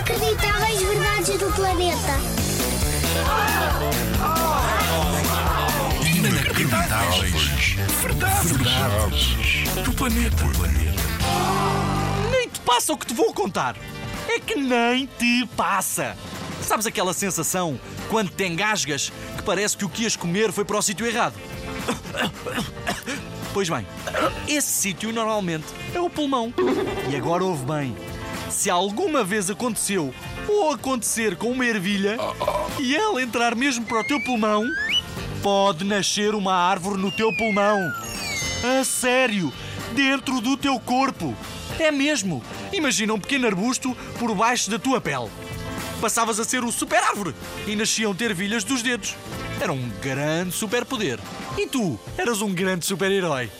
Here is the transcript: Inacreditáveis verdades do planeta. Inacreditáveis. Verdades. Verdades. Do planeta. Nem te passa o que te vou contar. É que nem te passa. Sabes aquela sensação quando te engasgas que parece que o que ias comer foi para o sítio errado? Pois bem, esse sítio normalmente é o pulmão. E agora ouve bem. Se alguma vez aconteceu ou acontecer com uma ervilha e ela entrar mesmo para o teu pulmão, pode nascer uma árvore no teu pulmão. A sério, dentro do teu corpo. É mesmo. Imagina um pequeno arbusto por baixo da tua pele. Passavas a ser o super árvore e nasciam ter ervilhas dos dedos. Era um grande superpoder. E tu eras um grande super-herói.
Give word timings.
Inacreditáveis 0.00 0.80
verdades 0.80 1.38
do 1.38 1.52
planeta. 1.52 2.18
Inacreditáveis. 6.06 7.76
Verdades. 8.00 8.50
Verdades. 8.50 9.84
Do 9.84 9.92
planeta. 9.92 10.44
Nem 12.30 12.48
te 12.48 12.60
passa 12.60 12.94
o 12.94 12.96
que 12.96 13.08
te 13.08 13.12
vou 13.12 13.34
contar. 13.34 13.76
É 14.26 14.40
que 14.40 14.54
nem 14.54 15.04
te 15.04 15.46
passa. 15.54 16.16
Sabes 16.62 16.86
aquela 16.86 17.12
sensação 17.12 17.78
quando 18.08 18.30
te 18.30 18.46
engasgas 18.46 19.12
que 19.36 19.42
parece 19.42 19.76
que 19.76 19.84
o 19.84 19.88
que 19.90 20.04
ias 20.04 20.16
comer 20.16 20.50
foi 20.50 20.64
para 20.64 20.78
o 20.78 20.82
sítio 20.82 21.06
errado? 21.06 21.34
Pois 23.52 23.68
bem, 23.68 23.86
esse 24.48 24.68
sítio 24.68 25.12
normalmente 25.12 25.66
é 25.94 26.00
o 26.00 26.08
pulmão. 26.08 26.54
E 27.10 27.16
agora 27.16 27.44
ouve 27.44 27.66
bem. 27.66 28.09
Se 28.50 28.68
alguma 28.68 29.22
vez 29.22 29.48
aconteceu 29.48 30.12
ou 30.48 30.72
acontecer 30.72 31.36
com 31.36 31.52
uma 31.52 31.64
ervilha 31.64 32.16
e 32.78 32.96
ela 32.96 33.22
entrar 33.22 33.54
mesmo 33.54 33.86
para 33.86 34.00
o 34.00 34.04
teu 34.04 34.20
pulmão, 34.24 34.64
pode 35.42 35.84
nascer 35.84 36.34
uma 36.34 36.52
árvore 36.52 37.00
no 37.00 37.12
teu 37.12 37.34
pulmão. 37.36 37.78
A 38.78 38.84
sério, 38.84 39.52
dentro 39.94 40.40
do 40.40 40.56
teu 40.56 40.78
corpo. 40.80 41.34
É 41.78 41.90
mesmo. 41.90 42.42
Imagina 42.72 43.14
um 43.14 43.20
pequeno 43.20 43.46
arbusto 43.46 43.96
por 44.18 44.34
baixo 44.34 44.70
da 44.70 44.78
tua 44.78 45.00
pele. 45.00 45.30
Passavas 46.00 46.40
a 46.40 46.44
ser 46.44 46.64
o 46.64 46.72
super 46.72 47.02
árvore 47.02 47.34
e 47.66 47.76
nasciam 47.76 48.14
ter 48.14 48.30
ervilhas 48.30 48.64
dos 48.64 48.82
dedos. 48.82 49.14
Era 49.60 49.72
um 49.72 49.88
grande 50.02 50.52
superpoder. 50.52 51.18
E 51.56 51.66
tu 51.66 51.98
eras 52.18 52.42
um 52.42 52.52
grande 52.52 52.84
super-herói. 52.84 53.50